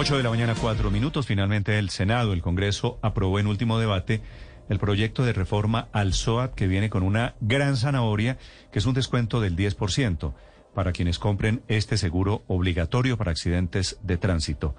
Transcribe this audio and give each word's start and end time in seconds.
8 0.00 0.16
de 0.16 0.22
la 0.22 0.30
mañana, 0.30 0.54
cuatro 0.58 0.90
minutos. 0.90 1.26
Finalmente 1.26 1.78
el 1.78 1.90
Senado, 1.90 2.32
el 2.32 2.40
Congreso, 2.40 2.98
aprobó 3.02 3.38
en 3.38 3.46
último 3.46 3.78
debate 3.78 4.22
el 4.70 4.78
proyecto 4.78 5.26
de 5.26 5.34
reforma 5.34 5.88
al 5.92 6.14
SOAT 6.14 6.54
que 6.54 6.66
viene 6.66 6.88
con 6.88 7.02
una 7.02 7.34
gran 7.42 7.76
zanahoria, 7.76 8.38
que 8.72 8.78
es 8.78 8.86
un 8.86 8.94
descuento 8.94 9.42
del 9.42 9.56
10% 9.56 10.32
para 10.74 10.92
quienes 10.92 11.18
compren 11.18 11.62
este 11.68 11.98
seguro 11.98 12.44
obligatorio 12.46 13.18
para 13.18 13.32
accidentes 13.32 13.98
de 14.02 14.16
tránsito. 14.16 14.74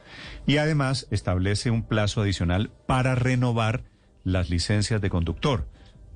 Y 0.48 0.58
además 0.58 1.08
establece 1.12 1.70
un 1.70 1.84
plazo 1.84 2.22
adicional 2.22 2.72
para 2.88 3.14
renovar 3.14 3.84
las 4.24 4.50
licencias 4.50 5.02
de 5.02 5.12
conductor 5.12 5.68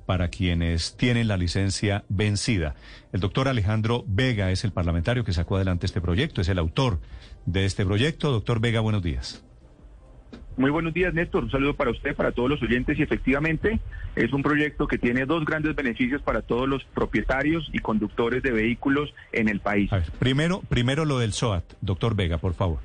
para 0.06 0.28
quienes 0.28 0.96
tienen 0.96 1.28
la 1.28 1.36
licencia 1.36 2.04
vencida. 2.08 2.76
El 3.12 3.20
doctor 3.20 3.48
Alejandro 3.48 4.04
Vega 4.06 4.50
es 4.50 4.64
el 4.64 4.72
parlamentario 4.72 5.24
que 5.24 5.32
sacó 5.32 5.56
adelante 5.56 5.86
este 5.86 6.00
proyecto, 6.00 6.40
es 6.40 6.48
el 6.48 6.58
autor 6.58 7.00
de 7.44 7.64
este 7.64 7.84
proyecto. 7.84 8.30
Doctor 8.30 8.60
Vega, 8.60 8.80
buenos 8.80 9.02
días. 9.02 9.42
Muy 10.56 10.70
buenos 10.70 10.94
días, 10.94 11.12
Néstor. 11.12 11.44
Un 11.44 11.50
saludo 11.50 11.74
para 11.74 11.90
usted, 11.90 12.14
para 12.14 12.32
todos 12.32 12.48
los 12.48 12.62
oyentes. 12.62 12.98
Y 12.98 13.02
efectivamente, 13.02 13.78
es 14.14 14.32
un 14.32 14.42
proyecto 14.42 14.86
que 14.86 14.96
tiene 14.96 15.26
dos 15.26 15.44
grandes 15.44 15.74
beneficios 15.76 16.22
para 16.22 16.40
todos 16.40 16.66
los 16.66 16.82
propietarios 16.94 17.68
y 17.74 17.80
conductores 17.80 18.42
de 18.42 18.52
vehículos 18.52 19.12
en 19.32 19.48
el 19.48 19.60
país. 19.60 19.90
primero, 20.18 20.62
primero 20.68 21.04
lo 21.04 21.18
del 21.18 21.34
SOAT. 21.34 21.64
Doctor 21.82 22.16
Vega, 22.16 22.38
por 22.38 22.54
favor. 22.54 22.78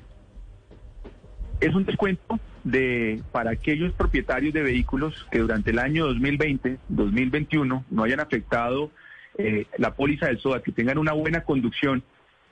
Es 1.62 1.72
un 1.76 1.84
descuento 1.84 2.40
de 2.64 3.22
para 3.30 3.52
aquellos 3.52 3.92
propietarios 3.92 4.52
de 4.52 4.64
vehículos 4.64 5.14
que 5.30 5.38
durante 5.38 5.70
el 5.70 5.78
año 5.78 6.06
2020, 6.08 6.78
2021 6.88 7.84
no 7.88 8.02
hayan 8.02 8.18
afectado 8.18 8.90
eh, 9.38 9.66
la 9.78 9.94
póliza 9.94 10.26
del 10.26 10.40
SOAT, 10.40 10.64
que 10.64 10.72
tengan 10.72 10.98
una 10.98 11.12
buena 11.12 11.44
conducción 11.44 12.02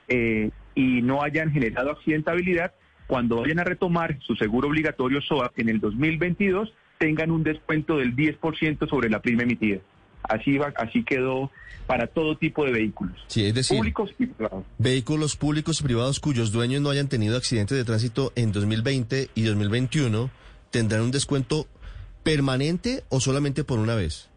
eh, 0.07 0.51
y 0.77 1.03
no 1.03 1.25
hayan 1.25 1.51
generado 1.51 1.91
accidentabilidad, 1.91 2.73
cuando 3.09 3.41
vayan 3.41 3.59
a 3.59 3.65
retomar 3.65 4.17
su 4.21 4.37
seguro 4.37 4.69
obligatorio 4.69 5.21
SOAT 5.21 5.59
en 5.59 5.71
el 5.71 5.81
2022, 5.81 6.73
tengan 6.99 7.33
un 7.33 7.43
descuento 7.43 7.97
del 7.97 8.15
10% 8.15 8.89
sobre 8.89 9.11
la 9.11 9.21
prima 9.21 9.43
emitida. 9.43 9.81
Así 10.23 10.59
va, 10.59 10.73
así 10.77 11.05
quedó 11.05 11.51
para 11.87 12.07
todo 12.07 12.37
tipo 12.37 12.65
de 12.65 12.73
vehículos. 12.73 13.17
Sí, 13.27 13.47
es 13.47 13.55
decir, 13.55 13.79
públicos 13.79 14.15
y 14.19 14.27
privados. 14.27 14.65
Vehículos 14.79 15.37
públicos 15.37 15.81
y 15.81 15.85
privados 15.85 16.21
cuyos 16.21 16.53
dueños 16.53 16.81
no 16.83 16.91
hayan 16.91 17.09
tenido 17.09 17.37
accidentes 17.37 17.77
de 17.77 17.85
tránsito 17.85 18.33
en 18.37 18.53
2020 18.53 19.31
y 19.35 19.43
2021 19.43 20.31
tendrán 20.71 21.03
un 21.03 21.11
descuento 21.11 21.67
permanente 22.23 23.03
o 23.09 23.21
solamente 23.21 23.65
por 23.65 23.79
una 23.79 23.95
vez. 23.95 24.29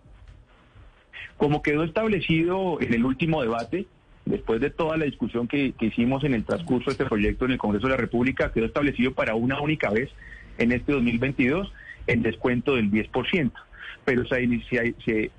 Como 1.38 1.62
quedó 1.62 1.84
establecido 1.84 2.80
en 2.82 2.94
el 2.94 3.06
último 3.06 3.42
debate, 3.42 3.86
después 4.26 4.62
de 4.62 4.70
toda 4.70 4.98
la 4.98 5.06
discusión 5.06 5.48
que, 5.48 5.74
hicimos 5.80 6.24
en 6.24 6.34
el 6.34 6.46
transcurso 6.46 6.86
de 6.86 6.92
este 6.94 7.06
proyecto 7.06 7.46
en 7.46 7.52
el 7.52 7.58
Congreso 7.58 7.88
de 7.88 7.92
la 7.92 7.98
República, 7.98 8.52
quedó 8.52 8.66
establecido 8.66 9.14
para 9.14 9.36
una 9.36 9.60
única 9.60 9.90
vez 9.90 10.10
en 10.58 10.72
este 10.72 10.92
2022 10.94 11.72
el 12.08 12.22
descuento 12.22 12.76
del 12.76 12.92
10%. 12.92 13.52
Pero 14.06 14.24
se, 14.26 14.48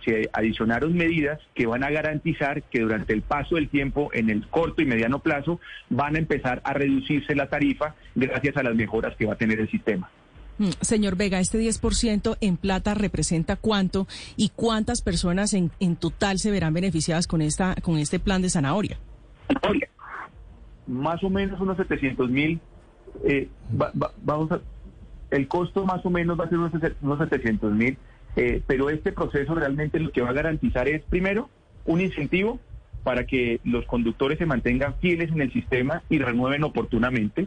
se, 0.05 0.31
adicionaron 0.33 0.95
medidas 0.95 1.41
que 1.55 1.67
van 1.67 1.85
a 1.85 1.91
garantizar 1.91 2.63
que 2.65 2.81
durante 2.81 3.13
el 3.13 3.23
paso 3.23 3.57
del 3.57 3.69
tiempo, 3.69 4.11
en 4.13 4.31
el 4.31 4.47
corto 4.49 4.83
y 4.83 4.87
mediano 4.87 5.19
plazo, 5.19 5.61
van 5.91 6.17
a 6.17 6.19
empezar 6.19 6.61
a 6.65 6.73
reducirse 6.73 7.35
la 7.35 7.49
tarifa 7.49 7.95
gracias 8.15 8.57
a 8.57 8.63
las 8.63 8.75
mejoras 8.75 9.17
que 9.17 9.27
va 9.27 9.35
a 9.35 9.37
tener 9.37 9.61
el 9.61 9.71
sistema. 9.71 10.11
Mm, 10.59 10.71
señor 10.81 11.17
Vega, 11.17 11.41
este 11.41 11.59
10% 11.59 12.37
en 12.41 12.57
plata 12.57 12.95
representa 12.95 13.57
cuánto 13.57 14.07
y 14.37 14.51
cuántas 14.51 15.03
personas 15.03 15.53
en, 15.53 15.71
en 15.81 15.97
total 15.97 16.39
se 16.39 16.51
verán 16.51 16.75
beneficiadas 16.75 17.27
con 17.27 17.43
esta 17.43 17.75
con 17.83 17.99
este 17.99 18.21
plan 18.21 18.41
de 18.41 18.51
zanahoria. 18.51 18.99
Más 20.87 21.23
o 21.25 21.31
menos 21.31 21.61
unos 21.61 21.77
700 21.77 22.31
mil. 22.31 22.61
Eh, 23.25 23.49
vamos 24.23 24.53
a, 24.53 24.61
el 25.31 25.49
costo 25.49 25.85
más 25.85 26.05
o 26.05 26.11
menos 26.11 26.39
va 26.39 26.45
a 26.45 26.49
ser 26.49 26.59
unos, 26.59 26.73
unos 27.03 27.19
700 27.19 27.73
mil, 27.73 27.99
eh, 28.37 28.63
pero 28.67 28.91
este 28.91 29.13
proceso 29.13 29.55
realmente 29.55 30.01
lo 30.01 30.11
que 30.11 30.23
va 30.23 30.31
a 30.31 30.35
garantizar 30.35 30.89
es, 30.89 31.03
primero, 31.03 31.49
un 31.85 32.01
incentivo 32.01 32.59
para 33.03 33.27
que 33.27 33.61
los 33.65 33.85
conductores 33.87 34.39
se 34.39 34.47
mantengan 34.47 34.95
fieles 34.99 35.31
en 35.31 35.43
el 35.43 35.53
sistema 35.53 36.03
y 36.09 36.19
renueven 36.19 36.65
oportunamente. 36.65 37.47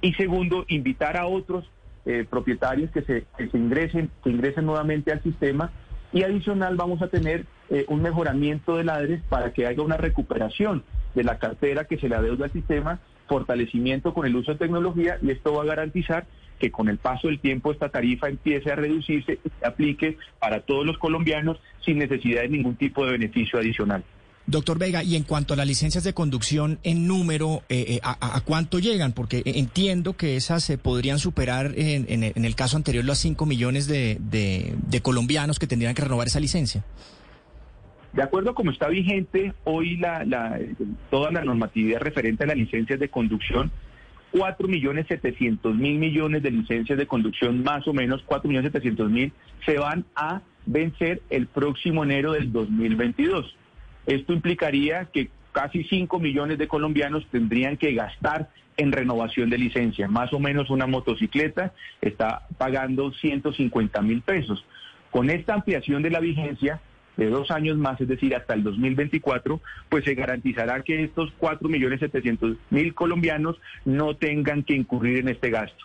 Y 0.00 0.14
segundo, 0.14 0.64
invitar 0.68 1.16
a 1.16 1.26
otros 1.26 1.70
eh, 2.06 2.26
propietarios 2.28 2.90
que 2.90 3.02
se, 3.02 3.24
se, 3.36 3.56
ingresen, 3.56 4.10
que 4.22 4.30
ingresen 4.30 4.66
nuevamente 4.66 5.12
al 5.12 5.22
sistema 5.22 5.70
y 6.12 6.22
adicional 6.22 6.76
vamos 6.76 7.02
a 7.02 7.08
tener 7.08 7.46
eh, 7.70 7.86
un 7.88 8.02
mejoramiento 8.02 8.76
de 8.76 8.84
ladres 8.84 9.22
para 9.28 9.52
que 9.52 9.66
haya 9.66 9.82
una 9.82 9.96
recuperación 9.96 10.84
de 11.14 11.24
la 11.24 11.38
cartera 11.38 11.84
que 11.84 11.98
se 11.98 12.08
le 12.08 12.16
adeuda 12.16 12.46
al 12.46 12.52
sistema, 12.52 13.00
fortalecimiento 13.26 14.12
con 14.12 14.26
el 14.26 14.36
uso 14.36 14.52
de 14.52 14.58
tecnología 14.58 15.18
y 15.22 15.30
esto 15.30 15.54
va 15.54 15.62
a 15.62 15.66
garantizar 15.66 16.26
que 16.64 16.70
con 16.70 16.88
el 16.88 16.96
paso 16.96 17.28
del 17.28 17.40
tiempo 17.40 17.72
esta 17.72 17.90
tarifa 17.90 18.26
empiece 18.26 18.72
a 18.72 18.74
reducirse 18.74 19.38
y 19.44 19.48
se 19.50 19.66
aplique 19.66 20.16
para 20.38 20.60
todos 20.60 20.86
los 20.86 20.96
colombianos 20.96 21.58
sin 21.84 21.98
necesidad 21.98 22.40
de 22.40 22.48
ningún 22.48 22.76
tipo 22.76 23.04
de 23.04 23.12
beneficio 23.12 23.58
adicional. 23.58 24.02
Doctor 24.46 24.78
Vega, 24.78 25.02
y 25.02 25.16
en 25.16 25.24
cuanto 25.24 25.52
a 25.52 25.56
las 25.58 25.66
licencias 25.66 26.04
de 26.04 26.14
conducción 26.14 26.78
en 26.82 27.06
número, 27.06 27.62
eh, 27.68 27.96
eh, 27.96 28.00
a, 28.02 28.40
cuánto 28.46 28.78
llegan? 28.78 29.12
Porque 29.12 29.42
entiendo 29.44 30.14
que 30.14 30.36
esas 30.36 30.64
se 30.64 30.78
podrían 30.78 31.18
superar 31.18 31.72
en, 31.76 32.22
el 32.22 32.54
caso 32.54 32.78
anterior 32.78 33.04
los 33.04 33.18
5 33.18 33.44
millones 33.44 33.86
de, 33.86 35.00
colombianos 35.02 35.58
que 35.58 35.66
tendrían 35.66 35.94
que 35.94 36.02
renovar 36.02 36.28
esa 36.28 36.40
licencia. 36.40 36.82
De 38.14 38.22
acuerdo 38.22 38.50
a 38.50 38.54
como 38.54 38.70
está 38.70 38.88
vigente 38.88 39.52
hoy 39.64 39.96
la, 39.98 40.58
toda 41.10 41.30
la 41.30 41.44
normatividad 41.44 42.00
referente 42.00 42.44
a 42.44 42.46
las 42.46 42.56
licencias 42.56 42.98
de 42.98 43.10
conducción, 43.10 43.70
4 44.36 44.66
millones 44.66 45.06
700 45.06 45.76
mil 45.76 45.96
millones 45.96 46.42
de 46.42 46.50
licencias 46.50 46.98
de 46.98 47.06
conducción, 47.06 47.62
más 47.62 47.86
o 47.86 47.92
menos 47.92 48.20
4 48.26 48.48
millones 48.48 48.72
700 48.72 49.08
mil, 49.08 49.32
se 49.64 49.78
van 49.78 50.04
a 50.16 50.42
vencer 50.66 51.22
el 51.30 51.46
próximo 51.46 52.02
enero 52.02 52.32
del 52.32 52.50
2022. 52.50 53.56
Esto 54.06 54.32
implicaría 54.32 55.04
que 55.04 55.30
casi 55.52 55.84
5 55.84 56.18
millones 56.18 56.58
de 56.58 56.66
colombianos 56.66 57.24
tendrían 57.30 57.76
que 57.76 57.94
gastar 57.94 58.50
en 58.76 58.90
renovación 58.90 59.50
de 59.50 59.58
licencia. 59.58 60.08
Más 60.08 60.32
o 60.32 60.40
menos 60.40 60.68
una 60.68 60.88
motocicleta 60.88 61.72
está 62.00 62.48
pagando 62.58 63.12
150 63.12 64.02
mil 64.02 64.20
pesos. 64.22 64.64
Con 65.12 65.30
esta 65.30 65.54
ampliación 65.54 66.02
de 66.02 66.10
la 66.10 66.18
vigencia 66.18 66.80
de 67.16 67.28
dos 67.28 67.50
años 67.50 67.76
más, 67.76 68.00
es 68.00 68.08
decir, 68.08 68.34
hasta 68.34 68.54
el 68.54 68.62
2024, 68.62 69.60
pues 69.88 70.04
se 70.04 70.14
garantizará 70.14 70.82
que 70.82 71.04
estos 71.04 71.32
4 71.38 71.68
millones 71.68 72.00
700 72.00 72.56
mil 72.70 72.94
colombianos 72.94 73.60
no 73.84 74.16
tengan 74.16 74.62
que 74.62 74.74
incurrir 74.74 75.18
en 75.18 75.28
este 75.28 75.50
gasto. 75.50 75.84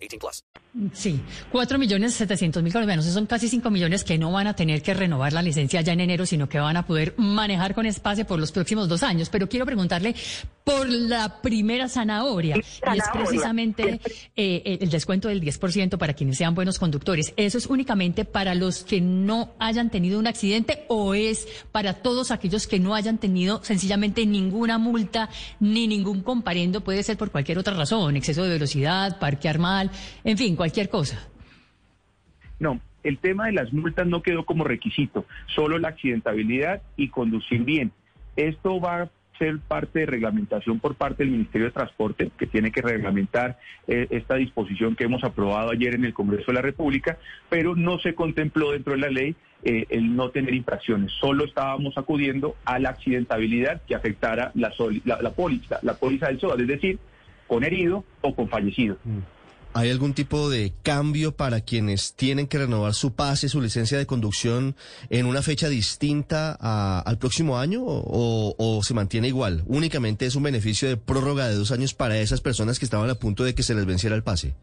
18 0.00 0.18
plus. 0.18 0.42
Sí, 0.92 1.20
4 1.50 1.78
millones 1.78 2.14
700 2.14 2.62
mil 2.62 2.72
colombianos. 2.72 3.04
Son 3.06 3.26
casi 3.26 3.48
5 3.48 3.70
millones 3.70 4.04
que 4.04 4.18
no 4.18 4.30
van 4.30 4.46
a 4.46 4.54
tener 4.54 4.82
que 4.82 4.94
renovar 4.94 5.32
la 5.32 5.42
licencia 5.42 5.80
ya 5.80 5.92
en 5.92 6.00
enero, 6.00 6.26
sino 6.26 6.48
que 6.48 6.60
van 6.60 6.76
a 6.76 6.86
poder 6.86 7.14
manejar 7.16 7.74
con 7.74 7.86
espacio 7.86 8.24
por 8.24 8.38
los 8.38 8.52
próximos 8.52 8.88
dos 8.88 9.02
años. 9.02 9.28
Pero 9.30 9.48
quiero 9.48 9.66
preguntarle 9.66 10.14
por 10.62 10.88
la 10.88 11.40
primera 11.42 11.88
zanahoria, 11.88 12.56
y 12.56 12.98
es 12.98 13.04
precisamente 13.12 14.00
eh, 14.36 14.78
el 14.80 14.90
descuento 14.90 15.28
del 15.28 15.40
10% 15.42 15.98
para 15.98 16.14
quienes 16.14 16.38
sean 16.38 16.54
buenos 16.54 16.78
conductores. 16.78 17.32
¿Eso 17.36 17.58
es 17.58 17.66
únicamente 17.66 18.24
para 18.24 18.54
los 18.54 18.84
que 18.84 19.00
no 19.00 19.52
hayan 19.58 19.90
tenido 19.90 20.20
un 20.20 20.28
accidente 20.28 20.84
o 20.88 21.14
es 21.14 21.48
para 21.72 21.94
todos 21.94 22.30
aquellos 22.30 22.68
que 22.68 22.78
no 22.78 22.94
hayan 22.94 23.18
tenido 23.18 23.64
sencillamente 23.64 24.24
ninguna 24.26 24.78
multa 24.78 25.28
ni 25.58 25.88
ningún 25.88 26.22
comparendo? 26.22 26.82
Puede 26.82 27.02
ser 27.02 27.16
por 27.16 27.32
cualquier 27.32 27.58
otra 27.58 27.74
razón, 27.74 28.14
exceso 28.16 28.44
de 28.44 28.50
velocidad, 28.50 29.18
parquear 29.18 29.58
mal, 29.58 29.90
en 30.22 30.38
fin, 30.38 30.54
cualquier 30.60 30.90
cosa. 30.90 31.18
No, 32.58 32.80
el 33.02 33.16
tema 33.16 33.46
de 33.46 33.52
las 33.52 33.72
multas 33.72 34.06
no 34.06 34.20
quedó 34.20 34.44
como 34.44 34.62
requisito, 34.62 35.24
solo 35.54 35.78
la 35.78 35.88
accidentabilidad 35.88 36.82
y 36.98 37.08
conducir 37.08 37.64
bien. 37.64 37.92
Esto 38.36 38.78
va 38.78 39.08
ser 39.38 39.58
parte 39.60 40.00
de 40.00 40.04
reglamentación 40.04 40.78
por 40.78 40.96
parte 40.96 41.22
del 41.22 41.32
Ministerio 41.32 41.68
de 41.68 41.72
Transporte, 41.72 42.30
que 42.36 42.46
tiene 42.46 42.70
que 42.70 42.82
reglamentar 42.82 43.58
eh, 43.88 44.06
esta 44.10 44.34
disposición 44.34 44.96
que 44.96 45.04
hemos 45.04 45.24
aprobado 45.24 45.70
ayer 45.70 45.94
en 45.94 46.04
el 46.04 46.12
Congreso 46.12 46.48
de 46.48 46.52
la 46.52 46.60
República, 46.60 47.16
pero 47.48 47.74
no 47.74 47.98
se 47.98 48.14
contempló 48.14 48.72
dentro 48.72 48.92
de 48.92 48.98
la 48.98 49.08
ley 49.08 49.34
eh, 49.64 49.86
el 49.88 50.14
no 50.14 50.28
tener 50.28 50.52
infracciones. 50.52 51.10
Solo 51.18 51.46
estábamos 51.46 51.96
acudiendo 51.96 52.54
a 52.66 52.78
la 52.78 52.90
accidentabilidad 52.90 53.80
que 53.88 53.94
afectara 53.94 54.52
la, 54.54 54.70
la, 55.06 55.30
póliza, 55.30 55.78
la 55.80 55.94
póliza 55.94 56.26
del 56.26 56.38
SOA, 56.38 56.56
es 56.56 56.66
decir, 56.66 56.98
con 57.46 57.64
herido 57.64 58.04
o 58.20 58.36
con 58.36 58.46
fallecido. 58.50 58.98
Mm. 59.04 59.39
¿Hay 59.72 59.90
algún 59.90 60.14
tipo 60.14 60.50
de 60.50 60.72
cambio 60.82 61.32
para 61.32 61.60
quienes 61.60 62.14
tienen 62.14 62.46
que 62.46 62.58
renovar 62.58 62.94
su 62.94 63.14
pase, 63.14 63.48
su 63.48 63.60
licencia 63.60 63.98
de 63.98 64.06
conducción 64.06 64.76
en 65.08 65.26
una 65.26 65.42
fecha 65.42 65.68
distinta 65.68 66.52
al 67.00 67.18
próximo 67.18 67.58
año 67.58 67.82
o, 67.84 68.54
o, 68.58 68.82
se 68.82 68.94
mantiene 68.94 69.28
igual? 69.28 69.62
Únicamente 69.66 70.26
es 70.26 70.34
un 70.34 70.42
beneficio 70.42 70.88
de 70.88 70.96
prórroga 70.96 71.48
de 71.48 71.54
dos 71.54 71.72
años 71.72 71.94
para 71.94 72.18
esas 72.18 72.40
personas 72.40 72.78
que 72.78 72.84
estaban 72.84 73.10
a 73.10 73.14
punto 73.14 73.44
de 73.44 73.54
que 73.54 73.62
se 73.62 73.74
les 73.74 73.86
venciera 73.86 74.16
el 74.16 74.22
pase. 74.22 74.54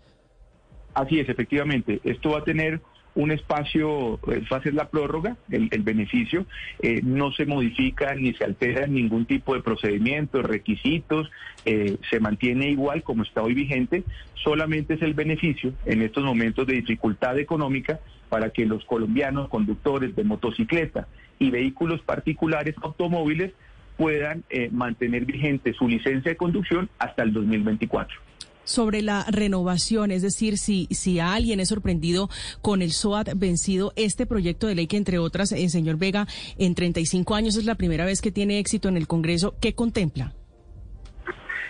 Así 0.93 1.19
es, 1.19 1.29
efectivamente. 1.29 2.01
Esto 2.03 2.31
va 2.31 2.39
a 2.39 2.43
tener 2.43 2.81
un 3.17 3.31
espacio, 3.31 4.19
eh, 4.31 4.43
va 4.51 4.57
a 4.57 4.61
ser 4.61 4.75
la 4.75 4.89
prórroga, 4.89 5.37
el, 5.49 5.69
beneficio, 5.81 6.45
eh, 6.83 7.01
no 7.03 7.31
se 7.31 7.47
modifica 7.47 8.13
ni 8.13 8.33
se 8.33 8.43
altera 8.43 8.85
ningún 8.85 9.25
tipo 9.25 9.55
de 9.55 9.61
procedimiento, 9.61 10.43
requisitos, 10.43 11.29
eh, 11.65 11.97
se 12.11 12.19
mantiene 12.19 12.69
igual 12.69 13.01
como 13.01 13.23
está 13.23 13.41
hoy 13.41 13.55
vigente, 13.55 14.03
solamente 14.35 14.93
es 14.93 15.01
el 15.01 15.15
beneficio 15.15 15.73
en 15.85 16.03
estos 16.03 16.23
momentos 16.23 16.67
de 16.67 16.75
dificultad 16.75 17.39
económica 17.39 17.99
para 18.29 18.51
que 18.51 18.67
los 18.67 18.85
colombianos 18.85 19.49
conductores 19.49 20.15
de 20.15 20.23
motocicleta 20.23 21.07
y 21.39 21.49
vehículos 21.49 22.01
particulares 22.01 22.75
automóviles 22.83 23.51
puedan 23.97 24.43
mantener 24.71 25.25
vigente 25.25 25.73
su 25.73 25.87
licencia 25.87 26.29
de 26.29 26.37
conducción 26.37 26.87
hasta 26.99 27.23
el 27.23 27.33
2024 27.33 28.26
sobre 28.67 29.01
la 29.01 29.25
renovación, 29.29 30.11
es 30.11 30.21
decir, 30.21 30.57
si, 30.57 30.87
si 30.91 31.19
alguien 31.19 31.59
es 31.59 31.69
sorprendido 31.69 32.29
con 32.61 32.81
el 32.81 32.91
SOAT 32.91 33.29
vencido, 33.35 33.93
este 33.95 34.25
proyecto 34.25 34.67
de 34.67 34.75
ley 34.75 34.87
que 34.87 34.97
entre 34.97 35.17
otras, 35.17 35.51
el 35.51 35.69
señor 35.69 35.97
Vega, 35.97 36.27
en 36.57 36.75
35 36.75 37.33
años 37.33 37.55
es 37.55 37.65
la 37.65 37.75
primera 37.75 38.05
vez 38.05 38.21
que 38.21 38.31
tiene 38.31 38.59
éxito 38.59 38.89
en 38.89 38.97
el 38.97 39.07
Congreso, 39.07 39.55
¿qué 39.59 39.73
contempla? 39.73 40.33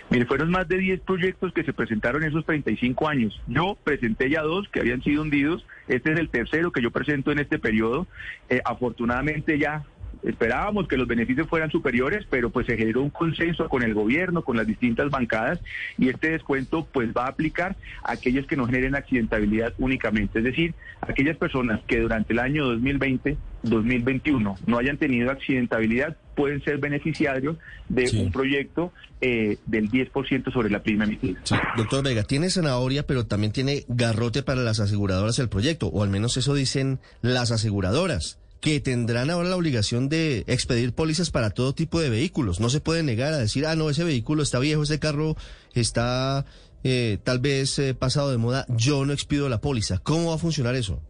Mire, 0.09 0.25
fueron 0.25 0.49
más 0.51 0.67
de 0.69 0.77
10 0.77 1.01
proyectos 1.01 1.53
que 1.53 1.63
se 1.63 1.73
presentaron 1.73 2.23
en 2.23 2.29
esos 2.29 2.45
35 2.45 3.09
años. 3.09 3.41
Yo 3.47 3.77
presenté 3.83 4.29
ya 4.29 4.41
dos 4.41 4.67
que 4.69 4.79
habían 4.79 5.03
sido 5.03 5.21
hundidos. 5.21 5.65
Este 5.89 6.13
es 6.13 6.19
el 6.19 6.29
tercero 6.29 6.71
que 6.71 6.81
yo 6.81 6.91
presento 6.91 7.33
en 7.33 7.39
este 7.39 7.59
periodo. 7.59 8.07
Eh, 8.49 8.61
afortunadamente 8.63 9.59
ya 9.59 9.83
Esperábamos 10.23 10.87
que 10.87 10.97
los 10.97 11.07
beneficios 11.07 11.47
fueran 11.47 11.71
superiores, 11.71 12.25
pero 12.29 12.49
pues 12.49 12.65
se 12.67 12.77
generó 12.77 13.01
un 13.01 13.09
consenso 13.09 13.69
con 13.69 13.83
el 13.83 13.93
gobierno, 13.93 14.43
con 14.43 14.57
las 14.57 14.67
distintas 14.67 15.09
bancadas, 15.09 15.59
y 15.97 16.09
este 16.09 16.31
descuento 16.31 16.87
pues 16.91 17.09
va 17.15 17.25
a 17.25 17.29
aplicar 17.29 17.75
a 18.03 18.13
aquellos 18.13 18.45
que 18.47 18.55
no 18.55 18.65
generen 18.65 18.95
accidentabilidad 18.95 19.73
únicamente, 19.77 20.39
es 20.39 20.45
decir, 20.45 20.73
aquellas 21.01 21.37
personas 21.37 21.81
que 21.87 21.99
durante 21.99 22.33
el 22.33 22.39
año 22.39 22.65
2020, 22.65 23.37
2021 23.63 24.55
no 24.65 24.77
hayan 24.77 24.97
tenido 24.97 25.31
accidentabilidad 25.31 26.15
pueden 26.35 26.63
ser 26.63 26.77
beneficiarios 26.77 27.57
de 27.89 28.09
un 28.21 28.31
proyecto 28.31 28.93
eh, 29.21 29.57
del 29.65 29.89
10% 29.89 30.53
sobre 30.53 30.69
la 30.69 30.83
prima 30.83 31.05
emitida. 31.05 31.41
Doctor 31.75 32.03
Vega, 32.03 32.23
tiene 32.23 32.49
zanahoria, 32.51 33.07
pero 33.07 33.25
también 33.25 33.51
tiene 33.51 33.85
garrote 33.87 34.43
para 34.43 34.61
las 34.61 34.79
aseguradoras 34.79 35.39
el 35.39 35.49
proyecto, 35.49 35.87
o 35.87 36.03
al 36.03 36.09
menos 36.09 36.37
eso 36.37 36.53
dicen 36.53 36.99
las 37.21 37.51
aseguradoras 37.51 38.39
que 38.59 38.79
tendrán 38.79 39.29
ahora 39.29 39.49
la 39.49 39.55
obligación 39.55 40.09
de 40.09 40.43
expedir 40.47 40.93
pólizas 40.93 41.31
para 41.31 41.51
todo 41.51 41.73
tipo 41.73 41.99
de 41.99 42.09
vehículos. 42.09 42.59
No 42.59 42.69
se 42.69 42.81
puede 42.81 43.03
negar 43.03 43.33
a 43.33 43.37
decir, 43.37 43.65
ah, 43.65 43.75
no, 43.75 43.89
ese 43.89 44.03
vehículo 44.03 44.43
está 44.43 44.59
viejo, 44.59 44.83
ese 44.83 44.99
carro 44.99 45.35
está 45.73 46.45
eh, 46.83 47.17
tal 47.23 47.39
vez 47.39 47.77
eh, 47.79 47.93
pasado 47.93 48.31
de 48.31 48.37
moda, 48.37 48.65
yo 48.69 49.05
no 49.05 49.13
expido 49.13 49.49
la 49.49 49.59
póliza. 49.59 49.99
¿Cómo 49.99 50.29
va 50.29 50.35
a 50.35 50.39
funcionar 50.39 50.75
eso? 50.75 51.01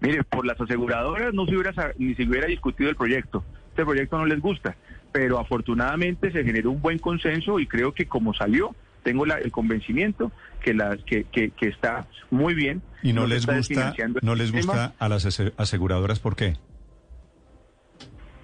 Mire, 0.00 0.22
por 0.24 0.44
las 0.44 0.60
aseguradoras 0.60 1.32
no 1.32 1.46
se 1.46 1.56
hubiera, 1.56 1.94
ni 1.98 2.14
se 2.14 2.24
hubiera 2.24 2.46
discutido 2.46 2.90
el 2.90 2.96
proyecto. 2.96 3.44
Este 3.70 3.84
proyecto 3.84 4.18
no 4.18 4.26
les 4.26 4.40
gusta, 4.40 4.76
pero 5.12 5.38
afortunadamente 5.38 6.30
se 6.30 6.44
generó 6.44 6.70
un 6.70 6.82
buen 6.82 6.98
consenso 6.98 7.58
y 7.58 7.66
creo 7.66 7.94
que 7.94 8.06
como 8.06 8.34
salió, 8.34 8.74
tengo 9.04 9.24
el 9.24 9.52
convencimiento 9.52 10.32
que, 10.60 10.74
la, 10.74 10.96
que, 10.96 11.24
que, 11.24 11.52
está 11.60 12.08
muy 12.30 12.54
bien. 12.54 12.82
¿Y 13.02 13.12
no 13.12 13.26
les 13.26 13.46
gusta, 13.46 13.94
no 14.22 14.34
les 14.34 14.50
gusta 14.50 14.94
a 14.98 15.08
las 15.08 15.40
aseguradoras 15.56 16.18
por 16.18 16.34
qué? 16.34 16.56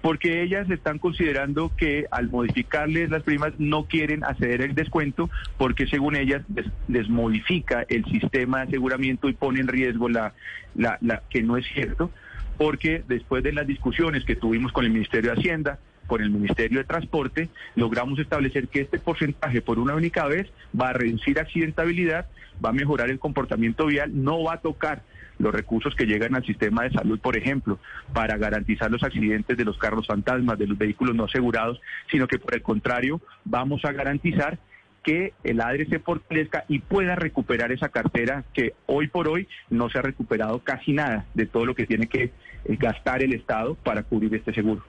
porque 0.01 0.41
ellas 0.41 0.69
están 0.69 0.97
considerando 0.97 1.71
que 1.77 2.05
al 2.11 2.29
modificarles 2.29 3.09
las 3.09 3.23
primas 3.23 3.53
no 3.59 3.85
quieren 3.85 4.23
acceder 4.23 4.63
al 4.63 4.73
descuento 4.73 5.29
porque 5.57 5.87
según 5.87 6.15
ellas 6.15 6.43
les, 6.87 7.07
modifica 7.07 7.85
el 7.87 8.03
sistema 8.05 8.59
de 8.59 8.63
aseguramiento 8.69 9.29
y 9.29 9.33
pone 9.33 9.59
en 9.59 9.67
riesgo 9.67 10.09
la, 10.09 10.33
la, 10.75 10.97
la, 11.01 11.21
que 11.29 11.43
no 11.43 11.55
es 11.55 11.65
cierto 11.67 12.09
porque 12.57 13.03
después 13.07 13.43
de 13.43 13.53
las 13.53 13.67
discusiones 13.67 14.25
que 14.25 14.35
tuvimos 14.35 14.71
con 14.71 14.85
el 14.85 14.91
Ministerio 14.91 15.33
de 15.33 15.39
Hacienda 15.39 15.79
con 16.11 16.21
el 16.21 16.29
Ministerio 16.29 16.79
de 16.79 16.83
Transporte, 16.83 17.47
logramos 17.77 18.19
establecer 18.19 18.67
que 18.67 18.81
este 18.81 18.99
porcentaje 18.99 19.61
por 19.61 19.79
una 19.79 19.95
única 19.95 20.25
vez 20.25 20.45
va 20.77 20.89
a 20.89 20.93
reducir 20.93 21.39
accidentabilidad, 21.39 22.25
va 22.63 22.71
a 22.71 22.73
mejorar 22.73 23.09
el 23.09 23.17
comportamiento 23.17 23.85
vial, 23.85 24.11
no 24.21 24.43
va 24.43 24.55
a 24.55 24.59
tocar 24.59 25.03
los 25.39 25.53
recursos 25.53 25.95
que 25.95 26.05
llegan 26.05 26.35
al 26.35 26.45
sistema 26.45 26.83
de 26.83 26.91
salud, 26.91 27.17
por 27.17 27.37
ejemplo, 27.37 27.79
para 28.11 28.35
garantizar 28.35 28.91
los 28.91 29.03
accidentes 29.03 29.55
de 29.55 29.63
los 29.63 29.77
carros 29.77 30.05
fantasmas, 30.05 30.59
de 30.59 30.67
los 30.67 30.77
vehículos 30.77 31.15
no 31.15 31.23
asegurados, 31.23 31.79
sino 32.11 32.27
que 32.27 32.39
por 32.39 32.55
el 32.55 32.61
contrario 32.61 33.21
vamos 33.45 33.85
a 33.85 33.93
garantizar 33.93 34.59
que 35.03 35.31
el 35.45 35.61
ADRE 35.61 35.85
se 35.85 35.99
fortalezca 35.99 36.65
y 36.67 36.79
pueda 36.79 37.15
recuperar 37.15 37.71
esa 37.71 37.87
cartera 37.87 38.43
que 38.53 38.73
hoy 38.85 39.07
por 39.07 39.29
hoy 39.29 39.47
no 39.69 39.89
se 39.89 39.97
ha 39.97 40.01
recuperado 40.01 40.59
casi 40.59 40.91
nada 40.91 41.25
de 41.35 41.45
todo 41.45 41.65
lo 41.65 41.73
que 41.73 41.87
tiene 41.87 42.07
que 42.07 42.23
eh, 42.23 42.31
gastar 42.77 43.23
el 43.23 43.31
Estado 43.31 43.75
para 43.75 44.03
cubrir 44.03 44.35
este 44.35 44.53
seguro. 44.53 44.83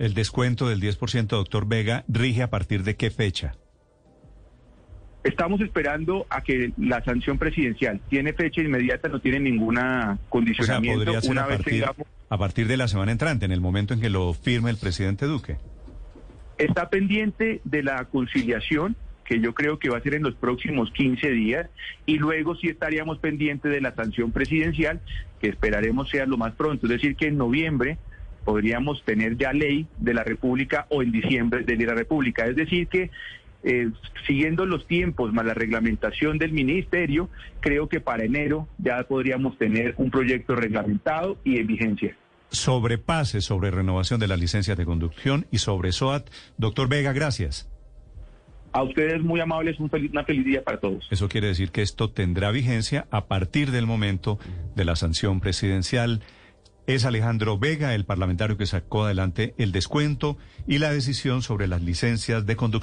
El 0.00 0.14
descuento 0.14 0.66
del 0.66 0.80
10%, 0.80 1.26
doctor 1.26 1.68
Vega, 1.68 2.04
rige 2.08 2.42
a 2.42 2.48
partir 2.48 2.84
de 2.84 2.96
qué 2.96 3.10
fecha? 3.10 3.52
Estamos 5.22 5.60
esperando 5.60 6.26
a 6.30 6.40
que 6.40 6.72
la 6.78 7.04
sanción 7.04 7.36
presidencial 7.36 8.00
tiene 8.08 8.32
fecha 8.32 8.62
inmediata, 8.62 9.10
no 9.10 9.20
tiene 9.20 9.40
ninguna 9.40 10.18
condicionamiento. 10.30 11.02
O 11.02 11.04
sea, 11.04 11.20
podría 11.20 11.20
ser 11.20 11.38
a, 11.38 11.46
partir, 11.46 11.84
a 12.30 12.38
partir 12.38 12.66
de 12.66 12.78
la 12.78 12.88
semana 12.88 13.12
entrante, 13.12 13.44
en 13.44 13.52
el 13.52 13.60
momento 13.60 13.92
en 13.92 14.00
que 14.00 14.08
lo 14.08 14.32
firme 14.32 14.70
el 14.70 14.78
presidente 14.78 15.26
Duque. 15.26 15.58
Está 16.56 16.88
pendiente 16.88 17.60
de 17.64 17.82
la 17.82 18.06
conciliación, 18.06 18.96
que 19.26 19.38
yo 19.40 19.52
creo 19.52 19.78
que 19.78 19.90
va 19.90 19.98
a 19.98 20.00
ser 20.00 20.14
en 20.14 20.22
los 20.22 20.34
próximos 20.34 20.90
15 20.92 21.28
días, 21.28 21.68
y 22.06 22.16
luego 22.16 22.56
sí 22.56 22.68
estaríamos 22.68 23.18
pendientes 23.18 23.70
de 23.70 23.82
la 23.82 23.94
sanción 23.94 24.32
presidencial, 24.32 25.02
que 25.42 25.48
esperaremos 25.48 26.08
sea 26.08 26.24
lo 26.24 26.38
más 26.38 26.54
pronto, 26.54 26.86
es 26.86 26.90
decir, 26.90 27.16
que 27.16 27.26
en 27.26 27.36
noviembre 27.36 27.98
podríamos 28.44 29.02
tener 29.04 29.36
ya 29.36 29.52
ley 29.52 29.86
de 29.98 30.14
la 30.14 30.24
República 30.24 30.86
o 30.88 31.02
en 31.02 31.12
diciembre 31.12 31.64
de 31.64 31.86
la 31.86 31.94
República. 31.94 32.46
Es 32.46 32.56
decir, 32.56 32.88
que 32.88 33.10
eh, 33.62 33.90
siguiendo 34.26 34.64
los 34.64 34.86
tiempos 34.86 35.32
más 35.32 35.44
la 35.44 35.54
reglamentación 35.54 36.38
del 36.38 36.52
ministerio, 36.52 37.28
creo 37.60 37.88
que 37.88 38.00
para 38.00 38.24
enero 38.24 38.68
ya 38.78 39.02
podríamos 39.04 39.58
tener 39.58 39.94
un 39.98 40.10
proyecto 40.10 40.54
reglamentado 40.54 41.36
y 41.44 41.58
en 41.58 41.66
vigencia. 41.66 42.16
Sobre 42.50 42.98
pase, 42.98 43.40
sobre 43.40 43.70
renovación 43.70 44.18
de 44.18 44.28
las 44.28 44.40
licencias 44.40 44.76
de 44.76 44.84
conducción 44.84 45.46
y 45.50 45.58
sobre 45.58 45.92
SOAT. 45.92 46.30
Doctor 46.56 46.88
Vega, 46.88 47.12
gracias. 47.12 47.70
A 48.72 48.82
ustedes 48.82 49.20
muy 49.22 49.40
amables, 49.40 49.78
un 49.78 49.90
una 49.92 50.24
feliz 50.24 50.44
día 50.44 50.62
para 50.62 50.78
todos. 50.78 51.06
Eso 51.10 51.28
quiere 51.28 51.48
decir 51.48 51.70
que 51.70 51.82
esto 51.82 52.10
tendrá 52.10 52.50
vigencia 52.52 53.06
a 53.10 53.26
partir 53.26 53.72
del 53.72 53.86
momento 53.86 54.38
de 54.76 54.84
la 54.84 54.96
sanción 54.96 55.40
presidencial. 55.40 56.22
Es 56.90 57.04
Alejandro 57.04 57.56
Vega, 57.56 57.94
el 57.94 58.04
parlamentario 58.04 58.56
que 58.56 58.66
sacó 58.66 59.04
adelante 59.04 59.54
el 59.58 59.70
descuento 59.70 60.36
y 60.66 60.78
la 60.78 60.92
decisión 60.92 61.40
sobre 61.40 61.68
las 61.68 61.82
licencias 61.82 62.46
de 62.46 62.56
conducción. 62.56 62.80